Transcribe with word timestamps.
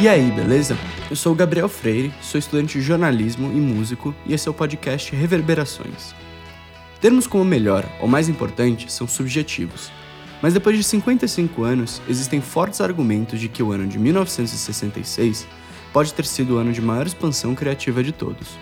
E 0.00 0.06
aí, 0.06 0.30
beleza? 0.30 0.78
Eu 1.10 1.16
sou 1.16 1.32
o 1.32 1.34
Gabriel 1.34 1.68
Freire, 1.68 2.14
sou 2.22 2.38
estudante 2.38 2.78
de 2.78 2.84
jornalismo 2.84 3.50
e 3.50 3.56
músico 3.56 4.14
e 4.24 4.32
esse 4.32 4.46
é 4.46 4.50
o 4.50 4.54
podcast 4.54 5.12
Reverberações. 5.12 6.14
Termos 7.00 7.26
como 7.26 7.44
melhor 7.44 7.84
ou 8.00 8.06
mais 8.06 8.28
importante 8.28 8.92
são 8.92 9.08
subjetivos, 9.08 9.90
mas 10.40 10.54
depois 10.54 10.76
de 10.76 10.84
55 10.84 11.64
anos, 11.64 12.00
existem 12.08 12.40
fortes 12.40 12.80
argumentos 12.80 13.40
de 13.40 13.48
que 13.48 13.60
o 13.60 13.72
ano 13.72 13.88
de 13.88 13.98
1966 13.98 15.48
pode 15.92 16.14
ter 16.14 16.26
sido 16.26 16.54
o 16.54 16.58
ano 16.58 16.72
de 16.72 16.80
maior 16.80 17.08
expansão 17.08 17.52
criativa 17.56 18.00
de 18.00 18.12
todos. 18.12 18.56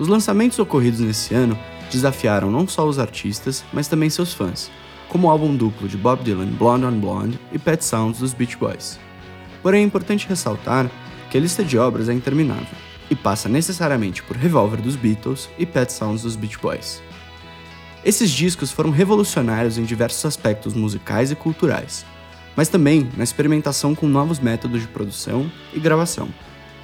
Os 0.00 0.08
lançamentos 0.08 0.58
ocorridos 0.58 0.98
nesse 0.98 1.32
ano 1.32 1.56
desafiaram 1.92 2.50
não 2.50 2.66
só 2.66 2.84
os 2.84 2.98
artistas, 2.98 3.64
mas 3.72 3.86
também 3.86 4.10
seus 4.10 4.34
fãs, 4.34 4.68
como 5.08 5.28
o 5.28 5.30
álbum 5.30 5.54
duplo 5.54 5.86
de 5.86 5.96
Bob 5.96 6.24
Dylan 6.24 6.46
Blonde 6.46 6.86
on 6.86 6.98
Blonde 6.98 7.38
e 7.52 7.58
Pet 7.58 7.84
Sounds 7.84 8.18
dos 8.18 8.34
Beach 8.34 8.56
Boys. 8.56 9.05
Porém, 9.66 9.82
é 9.82 9.84
importante 9.84 10.28
ressaltar 10.28 10.88
que 11.28 11.36
a 11.36 11.40
lista 11.40 11.64
de 11.64 11.76
obras 11.76 12.08
é 12.08 12.12
interminável 12.12 12.78
e 13.10 13.16
passa 13.16 13.48
necessariamente 13.48 14.22
por 14.22 14.36
Revolver 14.36 14.80
dos 14.80 14.94
Beatles 14.94 15.50
e 15.58 15.66
Pet 15.66 15.92
Sounds 15.92 16.22
dos 16.22 16.36
Beach 16.36 16.56
Boys. 16.56 17.02
Esses 18.04 18.30
discos 18.30 18.70
foram 18.70 18.90
revolucionários 18.90 19.76
em 19.76 19.82
diversos 19.82 20.24
aspectos 20.24 20.72
musicais 20.72 21.32
e 21.32 21.34
culturais, 21.34 22.06
mas 22.54 22.68
também 22.68 23.10
na 23.16 23.24
experimentação 23.24 23.92
com 23.92 24.06
novos 24.06 24.38
métodos 24.38 24.82
de 24.82 24.86
produção 24.86 25.50
e 25.74 25.80
gravação. 25.80 26.28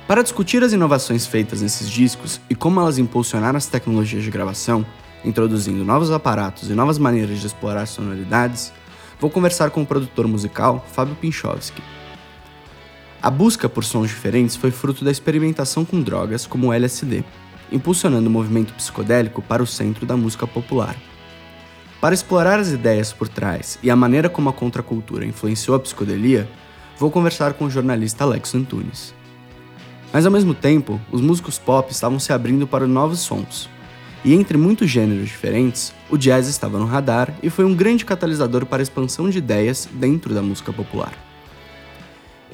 Para 0.08 0.24
discutir 0.24 0.64
as 0.64 0.72
inovações 0.72 1.24
feitas 1.24 1.62
nesses 1.62 1.88
discos 1.88 2.40
e 2.50 2.54
como 2.56 2.80
elas 2.80 2.98
impulsionaram 2.98 3.58
as 3.58 3.66
tecnologias 3.66 4.24
de 4.24 4.30
gravação, 4.32 4.84
introduzindo 5.24 5.84
novos 5.84 6.10
aparatos 6.10 6.68
e 6.68 6.74
novas 6.74 6.98
maneiras 6.98 7.38
de 7.38 7.46
explorar 7.46 7.86
sonoridades, 7.86 8.72
vou 9.20 9.30
conversar 9.30 9.70
com 9.70 9.82
o 9.82 9.86
produtor 9.86 10.26
musical 10.26 10.84
Fábio 10.92 11.14
Pinchovski. 11.14 11.80
A 13.22 13.30
busca 13.30 13.68
por 13.68 13.84
sons 13.84 14.08
diferentes 14.10 14.56
foi 14.56 14.72
fruto 14.72 15.04
da 15.04 15.10
experimentação 15.10 15.84
com 15.84 16.02
drogas 16.02 16.44
como 16.44 16.66
o 16.66 16.72
LSD, 16.72 17.22
impulsionando 17.70 18.28
o 18.28 18.32
movimento 18.32 18.74
psicodélico 18.74 19.40
para 19.40 19.62
o 19.62 19.66
centro 19.66 20.04
da 20.04 20.16
música 20.16 20.44
popular. 20.44 20.96
Para 22.00 22.16
explorar 22.16 22.58
as 22.58 22.72
ideias 22.72 23.12
por 23.12 23.28
trás 23.28 23.78
e 23.80 23.92
a 23.92 23.94
maneira 23.94 24.28
como 24.28 24.48
a 24.48 24.52
contracultura 24.52 25.24
influenciou 25.24 25.76
a 25.76 25.78
psicodelia, 25.78 26.50
vou 26.98 27.12
conversar 27.12 27.52
com 27.52 27.66
o 27.66 27.70
jornalista 27.70 28.24
Alex 28.24 28.56
Antunes. 28.56 29.14
Mas 30.12 30.26
ao 30.26 30.32
mesmo 30.32 30.52
tempo, 30.52 31.00
os 31.12 31.20
músicos 31.20 31.60
pop 31.60 31.92
estavam 31.92 32.18
se 32.18 32.32
abrindo 32.32 32.66
para 32.66 32.88
novos 32.88 33.20
sons. 33.20 33.70
E 34.24 34.34
entre 34.34 34.58
muitos 34.58 34.90
gêneros 34.90 35.28
diferentes, 35.28 35.94
o 36.10 36.18
jazz 36.18 36.48
estava 36.48 36.76
no 36.76 36.86
radar 36.86 37.32
e 37.40 37.48
foi 37.48 37.64
um 37.64 37.74
grande 37.74 38.04
catalisador 38.04 38.66
para 38.66 38.82
a 38.82 38.84
expansão 38.84 39.30
de 39.30 39.38
ideias 39.38 39.88
dentro 39.92 40.34
da 40.34 40.42
música 40.42 40.72
popular. 40.72 41.12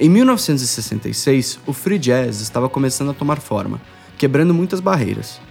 Em 0.01 0.07
1966, 0.07 1.59
o 1.67 1.73
free 1.73 1.99
jazz 1.99 2.39
estava 2.39 2.69
começando 2.69 3.11
a 3.11 3.13
tomar 3.13 3.41
forma, 3.41 3.81
quebrando 4.17 4.53
muitas 4.53 4.79
barreiras. 4.79 5.41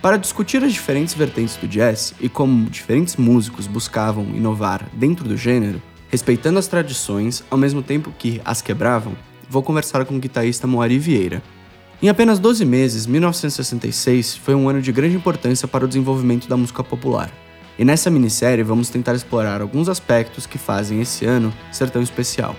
Para 0.00 0.16
discutir 0.16 0.62
as 0.62 0.72
diferentes 0.72 1.14
vertentes 1.14 1.56
do 1.56 1.66
jazz 1.66 2.14
e 2.20 2.28
como 2.28 2.70
diferentes 2.70 3.16
músicos 3.16 3.66
buscavam 3.66 4.24
inovar 4.36 4.88
dentro 4.92 5.28
do 5.28 5.36
gênero, 5.36 5.82
respeitando 6.08 6.60
as 6.60 6.68
tradições 6.68 7.42
ao 7.50 7.58
mesmo 7.58 7.82
tempo 7.82 8.14
que 8.16 8.40
as 8.44 8.62
quebravam, 8.62 9.16
vou 9.50 9.64
conversar 9.64 10.04
com 10.04 10.14
o 10.14 10.20
guitarrista 10.20 10.64
Moari 10.64 10.96
Vieira. 10.96 11.42
Em 12.00 12.08
apenas 12.08 12.38
12 12.38 12.64
meses, 12.64 13.04
1966 13.04 14.36
foi 14.36 14.54
um 14.54 14.68
ano 14.68 14.80
de 14.80 14.92
grande 14.92 15.16
importância 15.16 15.66
para 15.66 15.84
o 15.84 15.88
desenvolvimento 15.88 16.48
da 16.48 16.56
música 16.56 16.84
popular. 16.84 17.32
E 17.76 17.84
nessa 17.84 18.10
minissérie 18.10 18.62
vamos 18.62 18.90
tentar 18.90 19.16
explorar 19.16 19.60
alguns 19.60 19.88
aspectos 19.88 20.46
que 20.46 20.56
fazem 20.56 21.00
esse 21.00 21.24
ano 21.24 21.52
ser 21.72 21.90
tão 21.90 22.00
especial. 22.00 22.54